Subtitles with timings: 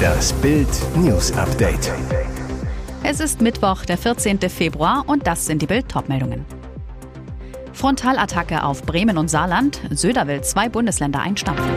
[0.00, 1.92] Das Bild News Update.
[3.02, 4.38] Es ist Mittwoch, der 14.
[4.48, 6.44] Februar und das sind die Bild meldungen
[7.72, 9.80] Frontalattacke auf Bremen und Saarland.
[9.90, 11.70] Söder will zwei Bundesländer einstampfen.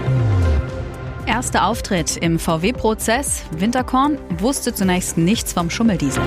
[1.25, 3.43] Erster Auftritt im VW-Prozess.
[3.57, 6.23] Winterkorn wusste zunächst nichts vom Schummeldiesel.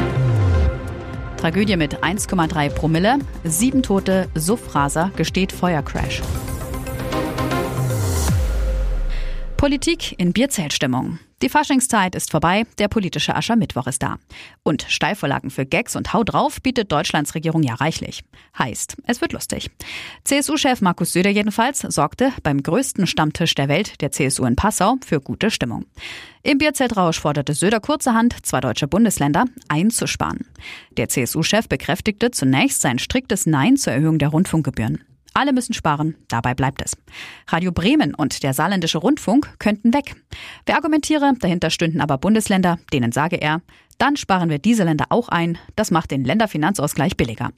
[1.36, 3.18] Tragödie mit 1,3 Promille.
[3.44, 6.22] Sieben Tote, Suffraser gesteht Feuercrash.
[9.56, 11.18] Politik in Bierzeltstimmung.
[11.40, 14.18] Die Faschingszeit ist vorbei, der politische Aschermittwoch ist da.
[14.62, 18.22] Und Steilvorlagen für Gags und Hau drauf bietet Deutschlands Regierung ja reichlich.
[18.58, 19.70] Heißt, es wird lustig.
[20.24, 25.20] CSU-Chef Markus Söder jedenfalls sorgte beim größten Stammtisch der Welt, der CSU in Passau, für
[25.20, 25.86] gute Stimmung.
[26.42, 30.46] Im Bierzeltrausch forderte Söder kurzerhand zwei deutsche Bundesländer einzusparen.
[30.98, 35.02] Der CSU-Chef bekräftigte zunächst sein striktes Nein zur Erhöhung der Rundfunkgebühren.
[35.36, 36.96] Alle müssen sparen, dabei bleibt es.
[37.46, 40.16] Radio Bremen und der saarländische Rundfunk könnten weg.
[40.64, 43.60] Wer argumentiere, dahinter stünden aber Bundesländer, denen sage er,
[43.98, 47.50] dann sparen wir diese Länder auch ein, das macht den Länderfinanzausgleich billiger.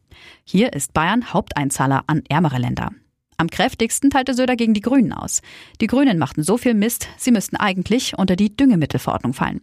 [0.42, 2.90] Hier ist Bayern Haupteinzahler an ärmere Länder.
[3.36, 5.40] Am kräftigsten teilte Söder gegen die Grünen aus.
[5.80, 9.60] Die Grünen machten so viel Mist, sie müssten eigentlich unter die Düngemittelverordnung fallen.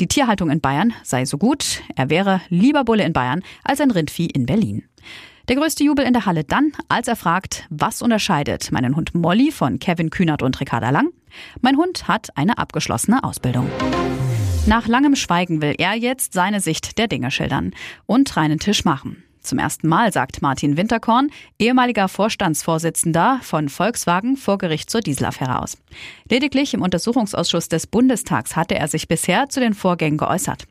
[0.00, 3.92] Die Tierhaltung in Bayern sei so gut, er wäre lieber Bulle in Bayern als ein
[3.92, 4.82] Rindvieh in Berlin.
[5.48, 9.50] Der größte Jubel in der Halle dann, als er fragt, was unterscheidet meinen Hund Molly
[9.50, 11.08] von Kevin Kühnert und Ricarda Lang?
[11.60, 13.68] Mein Hund hat eine abgeschlossene Ausbildung.
[14.66, 17.72] Nach langem Schweigen will er jetzt seine Sicht der Dinge schildern
[18.06, 19.24] und reinen Tisch machen.
[19.40, 25.76] Zum ersten Mal sagt Martin Winterkorn, ehemaliger Vorstandsvorsitzender von Volkswagen, vor Gericht zur Dieselaffäre aus.
[26.30, 30.68] Lediglich im Untersuchungsausschuss des Bundestags hatte er sich bisher zu den Vorgängen geäußert.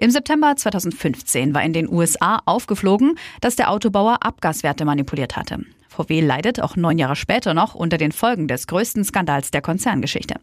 [0.00, 5.58] Im September 2015 war in den USA aufgeflogen, dass der Autobauer Abgaswerte manipuliert hatte.
[5.88, 10.36] VW leidet auch neun Jahre später noch unter den Folgen des größten Skandals der Konzerngeschichte.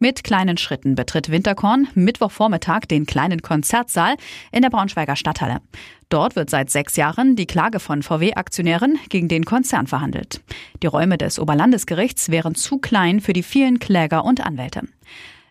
[0.00, 4.16] Mit kleinen Schritten betritt Winterkorn Mittwochvormittag den kleinen Konzertsaal
[4.52, 5.62] in der Braunschweiger Stadthalle.
[6.10, 10.42] Dort wird seit sechs Jahren die Klage von VW-Aktionären gegen den Konzern verhandelt.
[10.82, 14.82] Die Räume des Oberlandesgerichts wären zu klein für die vielen Kläger und Anwälte.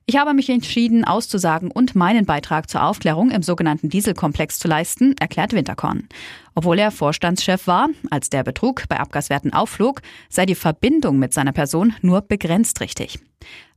[0.09, 5.13] Ich habe mich entschieden, auszusagen und meinen Beitrag zur Aufklärung im sogenannten Dieselkomplex zu leisten,
[5.19, 6.09] erklärt Winterkorn.
[6.55, 11.51] Obwohl er Vorstandschef war, als der Betrug bei Abgaswerten aufflog, sei die Verbindung mit seiner
[11.51, 13.19] Person nur begrenzt richtig.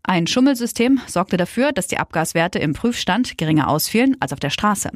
[0.04, 4.90] Ein Schummelsystem sorgte dafür, dass die Abgaswerte im Prüfstand geringer ausfielen als auf der Straße.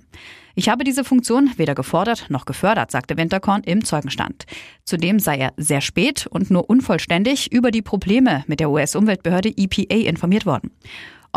[0.55, 4.47] Ich habe diese Funktion weder gefordert noch gefördert, sagte Winterkorn im Zeugenstand.
[4.85, 10.09] Zudem sei er sehr spät und nur unvollständig über die Probleme mit der US-Umweltbehörde EPA
[10.09, 10.71] informiert worden.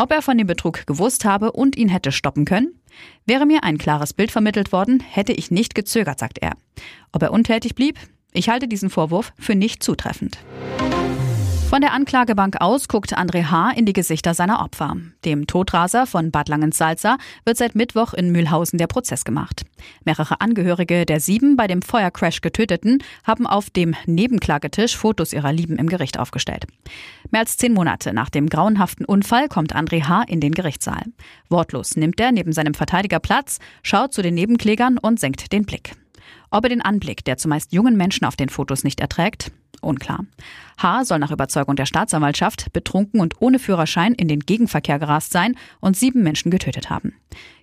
[0.00, 2.80] Ob er von dem Betrug gewusst habe und ihn hätte stoppen können?
[3.26, 6.52] Wäre mir ein klares Bild vermittelt worden, hätte ich nicht gezögert, sagt er.
[7.12, 7.98] Ob er untätig blieb?
[8.32, 10.38] Ich halte diesen Vorwurf für nicht zutreffend.
[11.70, 13.70] Von der Anklagebank aus guckt André H.
[13.76, 14.96] in die Gesichter seiner Opfer.
[15.24, 19.62] Dem Todraser von Bad Langensalza wird seit Mittwoch in Mühlhausen der Prozess gemacht.
[20.04, 25.76] Mehrere Angehörige der sieben bei dem Feuercrash getöteten haben auf dem Nebenklagetisch Fotos ihrer Lieben
[25.76, 26.66] im Gericht aufgestellt.
[27.30, 30.24] Mehr als zehn Monate nach dem grauenhaften Unfall kommt André H.
[30.26, 31.04] in den Gerichtssaal.
[31.50, 35.92] Wortlos nimmt er neben seinem Verteidiger Platz, schaut zu den Nebenklägern und senkt den Blick.
[36.50, 40.24] Ob er den Anblick der zumeist jungen Menschen auf den Fotos nicht erträgt, unklar.
[40.78, 41.04] H.
[41.04, 45.96] soll nach Überzeugung der Staatsanwaltschaft betrunken und ohne Führerschein in den Gegenverkehr gerast sein und
[45.96, 47.14] sieben Menschen getötet haben.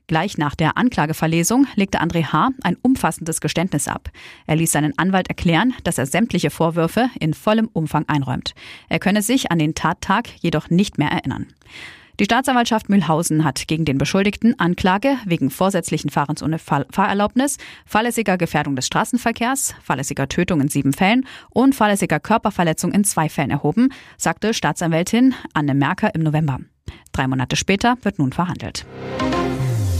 [0.07, 2.51] Gleich nach der Anklageverlesung legte André H.
[2.63, 4.09] ein umfassendes Geständnis ab.
[4.45, 8.55] Er ließ seinen Anwalt erklären, dass er sämtliche Vorwürfe in vollem Umfang einräumt.
[8.87, 11.47] Er könne sich an den Tattag jedoch nicht mehr erinnern.
[12.19, 18.75] Die Staatsanwaltschaft Mühlhausen hat gegen den Beschuldigten Anklage wegen vorsätzlichen Fahrens ohne Fahrerlaubnis, fahrlässiger Gefährdung
[18.75, 24.55] des Straßenverkehrs, fahrlässiger Tötung in sieben Fällen und fahrlässiger Körperverletzung in zwei Fällen erhoben, sagte
[24.55, 26.59] Staatsanwältin Anne Merker im November.
[27.11, 28.87] Drei Monate später wird nun verhandelt.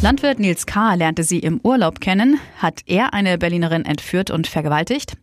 [0.01, 0.95] Landwirt Nils K.
[0.95, 2.39] lernte sie im Urlaub kennen.
[2.57, 5.17] Hat er eine Berlinerin entführt und vergewaltigt?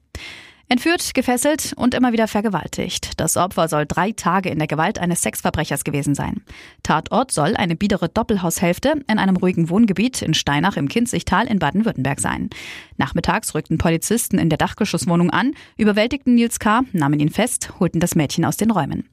[0.69, 3.21] Entführt, gefesselt und immer wieder vergewaltigt.
[3.21, 6.43] Das Opfer soll drei Tage in der Gewalt eines Sexverbrechers gewesen sein.
[6.83, 12.19] Tatort soll eine biedere Doppelhaushälfte in einem ruhigen Wohngebiet in Steinach im Kinzigtal in Baden-Württemberg
[12.19, 12.49] sein.
[12.97, 18.15] Nachmittags rückten Polizisten in der Dachgeschosswohnung an, überwältigten Nils K., nahmen ihn fest, holten das
[18.15, 19.09] Mädchen aus den Räumen.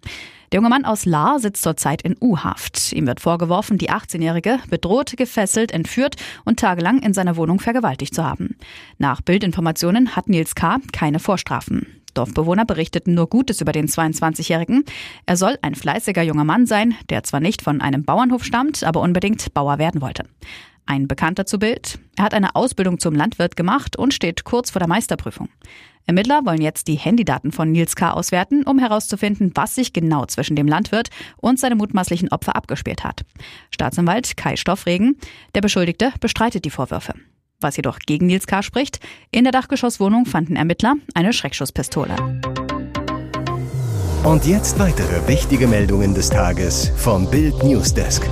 [0.51, 2.91] Der junge Mann aus Lahr sitzt zurzeit in U-Haft.
[2.91, 8.25] Ihm wird vorgeworfen, die 18-Jährige bedroht, gefesselt, entführt und tagelang in seiner Wohnung vergewaltigt zu
[8.25, 8.57] haben.
[8.97, 10.79] Nach Bildinformationen hat Nils K.
[10.91, 11.87] keine Vorstrafen.
[12.15, 14.83] Dorfbewohner berichteten nur Gutes über den 22-Jährigen.
[15.25, 18.99] Er soll ein fleißiger junger Mann sein, der zwar nicht von einem Bauernhof stammt, aber
[18.99, 20.25] unbedingt Bauer werden wollte.
[20.91, 21.99] Ein Bekannter zu Bild.
[22.17, 25.47] Er hat eine Ausbildung zum Landwirt gemacht und steht kurz vor der Meisterprüfung.
[26.05, 28.11] Ermittler wollen jetzt die Handydaten von Nils K.
[28.11, 31.07] auswerten, um herauszufinden, was sich genau zwischen dem Landwirt
[31.37, 33.21] und seinem mutmaßlichen Opfer abgespielt hat.
[33.69, 35.17] Staatsanwalt Kai Stoffregen,
[35.55, 37.13] der Beschuldigte, bestreitet die Vorwürfe.
[37.61, 38.61] Was jedoch gegen Nils K.
[38.61, 38.99] spricht,
[39.31, 42.17] in der Dachgeschosswohnung fanden Ermittler eine Schreckschusspistole.
[44.25, 48.27] Und jetzt weitere wichtige Meldungen des Tages vom Bild Newsdesk.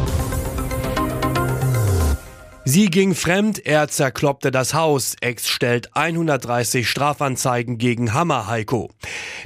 [2.71, 5.16] Sie ging fremd, er zerkloppte das Haus.
[5.21, 8.92] Ex stellt 130 Strafanzeigen gegen Hammer Heiko.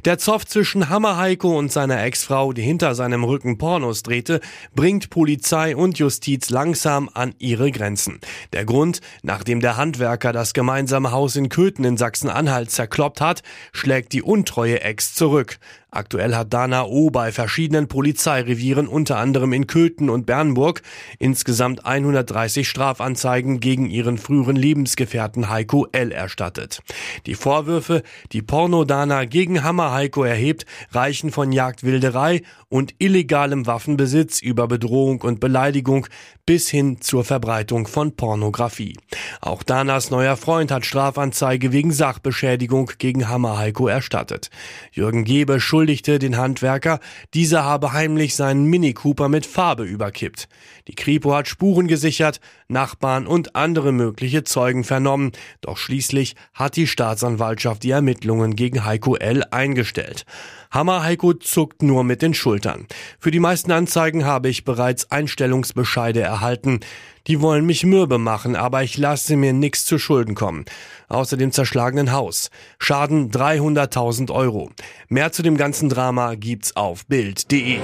[0.04, 4.42] Der Zoff zwischen Hammer Heiko und seiner Ex-Frau, die hinter seinem Rücken Pornos drehte,
[4.76, 8.20] bringt Polizei und Justiz langsam an ihre Grenzen.
[8.52, 13.42] Der Grund, nachdem der Handwerker das gemeinsame Haus in Köthen in Sachsen-Anhalt zerkloppt hat,
[13.72, 15.60] schlägt die untreue Ex zurück.
[15.94, 17.12] Aktuell hat Dana O.
[17.12, 20.82] bei verschiedenen Polizeirevieren, unter anderem in Köthen und Bernburg,
[21.20, 26.12] insgesamt 130 Strafanzeigen gegen ihren früheren Lebensgefährten Heiko L.
[26.12, 26.82] erstattet.
[27.28, 28.02] Die Vorwürfe,
[28.32, 35.40] die Porno-Dana gegen Hammer Heiko erhebt, reichen von Jagdwilderei und illegalem Waffenbesitz über Bedrohung und
[35.40, 36.08] Beleidigung
[36.48, 38.98] bis hin zur Verbreitung von Pornografie.
[39.46, 44.50] Auch Danas neuer Freund hat Strafanzeige wegen Sachbeschädigung gegen Hammer Heiko erstattet.
[44.94, 47.02] Jürgen Gebe beschuldigte den Handwerker,
[47.34, 50.48] dieser habe heimlich seinen Mini Cooper mit Farbe überkippt.
[50.88, 56.88] Die Kripo hat Spuren gesichert, Nachbarn und andere mögliche Zeugen vernommen, doch schließlich hat die
[56.88, 59.44] Staatsanwaltschaft die Ermittlungen gegen Heiko L.
[59.52, 60.26] eingestellt.
[60.74, 62.88] Hammer Heiko zuckt nur mit den Schultern.
[63.20, 66.80] Für die meisten Anzeigen habe ich bereits Einstellungsbescheide erhalten.
[67.28, 70.66] Die wollen mich mürbe machen, aber ich lasse mir nichts zu Schulden kommen.
[71.10, 72.50] Außer dem zerschlagenen Haus.
[72.80, 74.72] Schaden 300.000 Euro.
[75.10, 77.78] Mehr zu dem ganzen Drama gibt's auf Bild.de.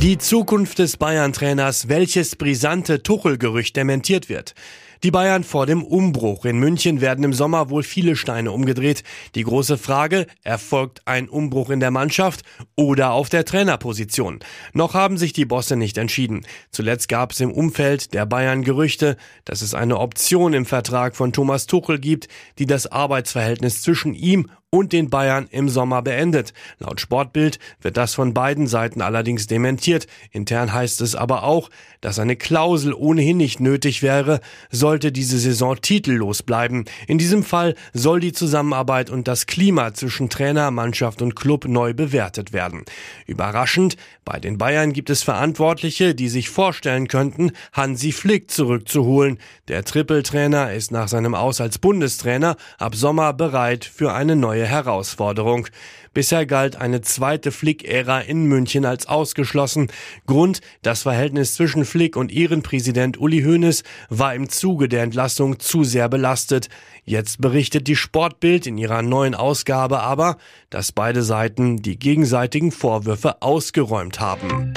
[0.00, 4.54] Die Zukunft des Bayern-Trainers, welches brisante Tuchel-Gerücht dementiert wird.
[5.02, 6.44] Die Bayern vor dem Umbruch.
[6.44, 9.02] In München werden im Sommer wohl viele Steine umgedreht.
[9.34, 12.42] Die große Frage, erfolgt ein Umbruch in der Mannschaft
[12.76, 14.40] oder auf der Trainerposition?
[14.74, 16.42] Noch haben sich die Bosse nicht entschieden.
[16.70, 19.16] Zuletzt gab es im Umfeld der Bayern Gerüchte,
[19.46, 24.50] dass es eine Option im Vertrag von Thomas Tuchel gibt, die das Arbeitsverhältnis zwischen ihm
[24.70, 26.54] und den Bayern im Sommer beendet.
[26.78, 30.06] Laut Sportbild wird das von beiden Seiten allerdings dementiert.
[30.30, 31.70] Intern heißt es aber auch,
[32.00, 34.40] dass eine Klausel ohnehin nicht nötig wäre,
[34.70, 36.84] sollte diese Saison titellos bleiben.
[37.08, 41.92] In diesem Fall soll die Zusammenarbeit und das Klima zwischen Trainer, Mannschaft und Club neu
[41.92, 42.84] bewertet werden.
[43.26, 49.38] Überraschend, bei den Bayern gibt es Verantwortliche, die sich vorstellen könnten, Hansi Flick zurückzuholen.
[49.66, 54.66] Der Trippeltrainer ist nach seinem Aus als Bundestrainer ab Sommer bereit für eine neue neue
[54.66, 55.66] Herausforderung.
[56.12, 59.88] Bisher galt eine zweite Flick-Ära in München als ausgeschlossen.
[60.26, 65.60] Grund, das Verhältnis zwischen Flick und ihren Präsident Uli Hoeneß war im Zuge der Entlassung
[65.60, 66.68] zu sehr belastet.
[67.04, 70.36] Jetzt berichtet die Sportbild in ihrer neuen Ausgabe aber,
[70.68, 74.74] dass beide Seiten die gegenseitigen Vorwürfe ausgeräumt haben.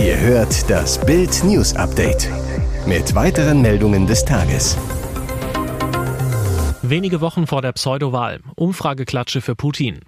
[0.00, 2.28] Ihr hört das Bild News Update
[2.86, 4.76] mit weiteren Meldungen des Tages.
[6.84, 8.40] Wenige Wochen vor der Pseudowahl.
[8.56, 10.00] Umfrageklatsche für Putin.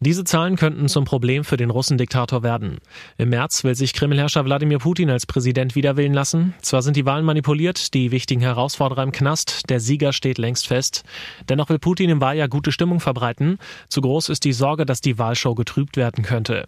[0.00, 2.78] Diese Zahlen könnten zum Problem für den Russendiktator werden.
[3.16, 6.54] Im März will sich Kremlherrscher Wladimir Putin als Präsident wiederwählen lassen.
[6.62, 11.04] Zwar sind die Wahlen manipuliert, die wichtigen Herausforderer im Knast, der Sieger steht längst fest.
[11.48, 13.58] Dennoch will Putin im Wahljahr gute Stimmung verbreiten.
[13.88, 16.66] Zu groß ist die Sorge, dass die Wahlshow getrübt werden könnte.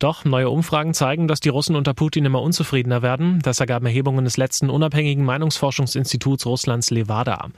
[0.00, 3.40] Doch neue Umfragen zeigen, dass die Russen unter Putin immer unzufriedener werden.
[3.42, 7.48] Das ergaben Erhebungen des letzten unabhängigen Meinungsforschungsinstituts Russlands Levada.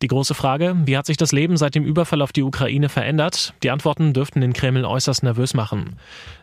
[0.00, 3.52] Die große Frage, wie hat sich das Leben seit dem Überfall auf die Ukraine verändert?
[3.64, 5.96] Die Antworten dürften den Kreml äußerst nervös machen.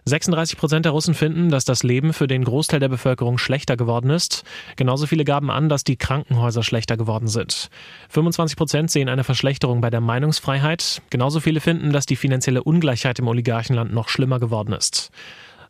[0.04, 4.10] 36 Prozent der Russen finden, dass das Leben für den Großteil der Bevölkerung schlechter geworden
[4.10, 4.44] ist.
[4.76, 7.70] Genauso viele gaben an, dass die Krankenhäuser schlechter geworden sind.
[8.10, 11.02] 25 Prozent sehen eine Verschlechterung bei der Meinungsfreiheit.
[11.10, 15.12] Genauso viele finden, dass die finanzielle Ungleichheit im Oligarchenland noch schlimmer geworden ist.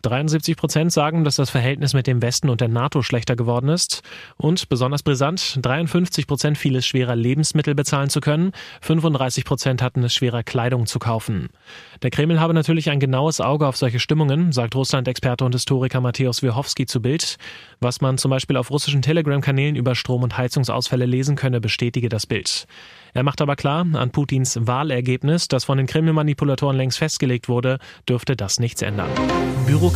[0.06, 4.04] 73 Prozent sagen, dass das Verhältnis mit dem Westen und der NATO schlechter geworden ist.
[4.38, 8.52] Und besonders brisant, 53 Prozent fiel es schwerer, Lebensmittel bezahlen zu können.
[8.82, 11.50] 35 Prozent hatten es schwerer, Kleidung zu kaufen.
[12.04, 16.44] Der Kreml habe natürlich ein genaues Auge auf solche Stimmungen, sagt Russland-Experte und Historiker Matthäus
[16.44, 17.38] Wierchowski zu Bild.
[17.80, 22.28] Was man zum Beispiel auf russischen Telegram-Kanälen über Strom- und Heizungsausfälle lesen könne, bestätige das
[22.28, 22.68] Bild.
[23.16, 28.36] Er macht aber klar, an Putins Wahlergebnis, das von den Kreml-Manipulatoren längst festgelegt wurde, dürfte
[28.36, 29.10] das nichts ändern.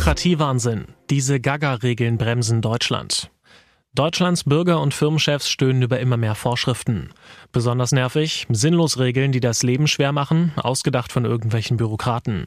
[0.00, 0.86] Bürokratiewahnsinn.
[1.10, 3.30] Diese Gaga-Regeln bremsen Deutschland.
[3.94, 7.10] Deutschlands Bürger und Firmenchefs stöhnen über immer mehr Vorschriften.
[7.52, 12.46] Besonders nervig, sinnlos Regeln, die das Leben schwer machen, ausgedacht von irgendwelchen Bürokraten.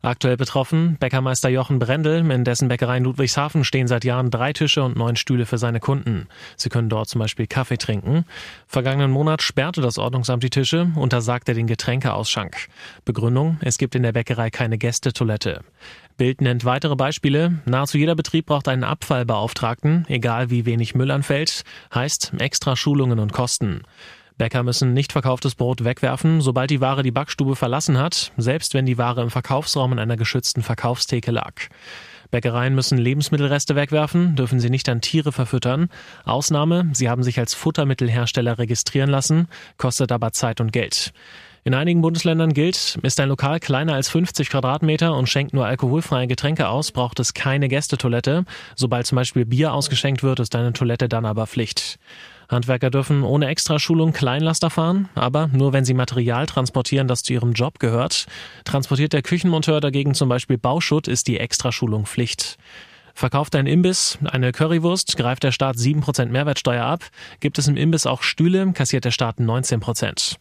[0.00, 4.82] Aktuell betroffen Bäckermeister Jochen Brendel, in dessen Bäckerei in Ludwigshafen stehen seit Jahren drei Tische
[4.82, 6.28] und neun Stühle für seine Kunden.
[6.56, 8.24] Sie können dort zum Beispiel Kaffee trinken.
[8.66, 12.68] Vergangenen Monat sperrte das Ordnungsamt die Tische, untersagte den Getränkeausschank.
[13.04, 15.64] Begründung, es gibt in der Bäckerei keine Gästetoilette.
[16.16, 17.60] Bild nennt weitere Beispiele.
[17.64, 23.32] Nahezu jeder Betrieb braucht einen Abfallbeauftragten, egal wie wenig Müll anfällt, heißt extra Schulungen und
[23.32, 23.82] Kosten.
[24.36, 28.86] Bäcker müssen nicht verkauftes Brot wegwerfen, sobald die Ware die Backstube verlassen hat, selbst wenn
[28.86, 31.52] die Ware im Verkaufsraum in einer geschützten Verkaufstheke lag.
[32.30, 35.88] Bäckereien müssen Lebensmittelreste wegwerfen, dürfen sie nicht an Tiere verfüttern.
[36.24, 41.12] Ausnahme, sie haben sich als Futtermittelhersteller registrieren lassen, kostet aber Zeit und Geld.
[41.66, 46.26] In einigen Bundesländern gilt, ist ein Lokal kleiner als 50 Quadratmeter und schenkt nur alkoholfreie
[46.26, 48.44] Getränke aus, braucht es keine Gästetoilette.
[48.76, 51.98] Sobald zum Beispiel Bier ausgeschenkt wird, ist eine Toilette dann aber Pflicht.
[52.50, 57.54] Handwerker dürfen ohne Extraschulung Kleinlaster fahren, aber nur wenn sie Material transportieren, das zu ihrem
[57.54, 58.26] Job gehört.
[58.66, 62.58] Transportiert der Küchenmonteur dagegen zum Beispiel Bauschutt, ist die Extraschulung Pflicht.
[63.14, 67.04] Verkauft ein Imbiss eine Currywurst, greift der Staat 7% Mehrwertsteuer ab.
[67.40, 70.36] Gibt es im Imbiss auch Stühle, kassiert der Staat 19%.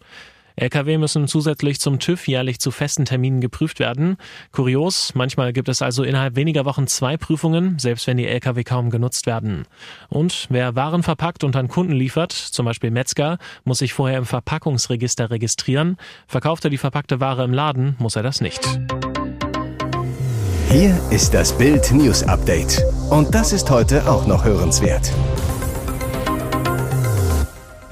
[0.56, 4.18] Lkw müssen zusätzlich zum TÜV jährlich zu festen Terminen geprüft werden.
[4.52, 8.90] Kurios, manchmal gibt es also innerhalb weniger Wochen zwei Prüfungen, selbst wenn die Lkw kaum
[8.90, 9.66] genutzt werden.
[10.10, 14.26] Und wer Waren verpackt und an Kunden liefert, zum Beispiel Metzger, muss sich vorher im
[14.26, 15.98] Verpackungsregister registrieren.
[16.28, 18.62] Verkauft er die verpackte Ware im Laden, muss er das nicht.
[20.70, 22.84] Hier ist das Bild News Update.
[23.10, 25.12] Und das ist heute auch noch hörenswert.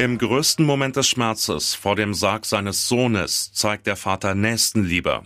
[0.02, 5.22] Im größten Moment des Schmerzes vor dem Sarg seines Sohnes zeigt der Vater Nächstenliebe.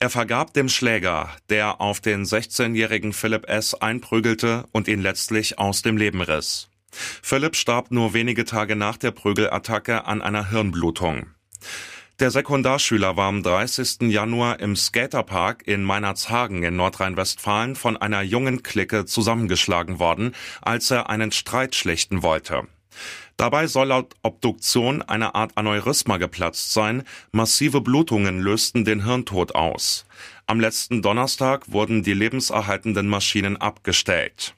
[0.00, 3.74] Er vergab dem Schläger, der auf den 16-jährigen Philipp S.
[3.74, 6.68] einprügelte und ihn letztlich aus dem Leben riss.
[6.90, 11.28] Philipp starb nur wenige Tage nach der Prügelattacke an einer Hirnblutung.
[12.18, 14.10] Der Sekundarschüler war am 30.
[14.10, 21.08] Januar im Skaterpark in Meinerzhagen in Nordrhein-Westfalen von einer jungen Clique zusammengeschlagen worden, als er
[21.08, 22.66] einen Streit schlichten wollte.
[23.38, 30.06] Dabei soll laut Obduktion eine Art Aneurysma geplatzt sein, massive Blutungen lösten den Hirntod aus.
[30.46, 34.54] Am letzten Donnerstag wurden die lebenserhaltenden Maschinen abgestellt.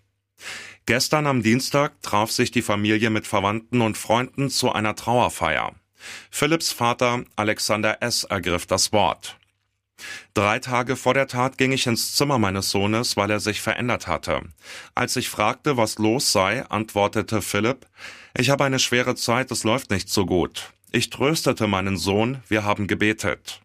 [0.86, 5.74] Gestern am Dienstag traf sich die Familie mit Verwandten und Freunden zu einer Trauerfeier.
[6.30, 8.24] Philipps Vater Alexander S.
[8.24, 9.36] ergriff das Wort.
[10.34, 14.06] Drei Tage vor der Tat ging ich ins Zimmer meines Sohnes, weil er sich verändert
[14.06, 14.42] hatte.
[14.94, 17.86] Als ich fragte, was los sei, antwortete Philipp,
[18.36, 20.72] ich habe eine schwere Zeit, es läuft nicht so gut.
[20.92, 23.60] Ich tröstete meinen Sohn, wir haben gebetet.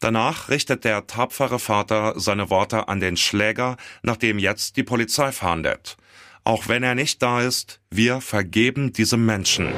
[0.00, 5.96] Danach richtet der tapfere Vater seine Worte an den Schläger, nachdem jetzt die Polizei fahndet.
[6.44, 9.72] Auch wenn er nicht da ist, wir vergeben diesem Menschen.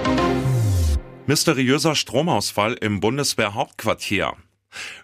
[1.27, 4.33] Mysteriöser Stromausfall im Bundeswehrhauptquartier.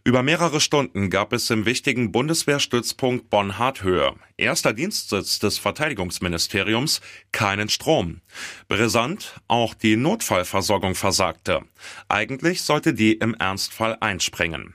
[0.04, 7.00] Über mehrere Stunden gab es im wichtigen Bundeswehrstützpunkt Bonn-Harthöhe, erster Dienstsitz des Verteidigungsministeriums,
[7.32, 8.20] keinen Strom.
[8.68, 11.62] Brisant, auch die Notfallversorgung versagte.
[12.08, 14.74] Eigentlich sollte die im Ernstfall einspringen.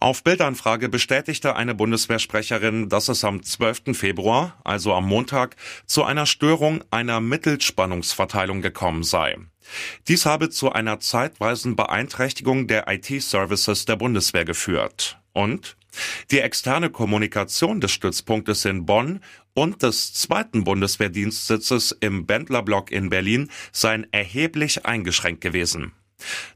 [0.00, 3.96] Auf Bildanfrage bestätigte eine Bundeswehrsprecherin, dass es am 12.
[3.96, 9.36] Februar, also am Montag, zu einer Störung einer Mittelspannungsverteilung gekommen sei.
[10.08, 15.18] Dies habe zu einer zeitweisen Beeinträchtigung der IT-Services der Bundeswehr geführt.
[15.32, 15.76] Und
[16.30, 19.20] die externe Kommunikation des Stützpunktes in Bonn
[19.54, 25.92] und des zweiten Bundeswehrdienstsitzes im Bendlerblock in Berlin seien erheblich eingeschränkt gewesen.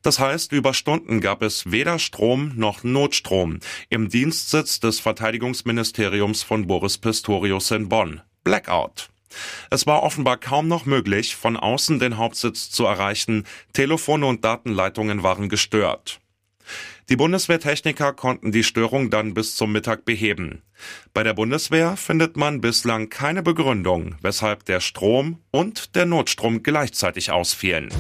[0.03, 3.59] Das heißt, über Stunden gab es weder Strom noch Notstrom
[3.89, 8.23] im Dienstsitz des Verteidigungsministeriums von Boris Pistorius in Bonn.
[8.45, 9.11] Blackout.
[9.71, 15.23] Es war offenbar kaum noch möglich, von außen den Hauptsitz zu erreichen, Telefone und Datenleitungen
[15.23, 16.21] waren gestört.
[17.09, 20.63] Die Bundeswehrtechniker konnten die Störung dann bis zum Mittag beheben.
[21.15, 27.31] Bei der Bundeswehr findet man bislang keine Begründung, weshalb der Strom und der Notstrom gleichzeitig
[27.31, 27.91] ausfielen.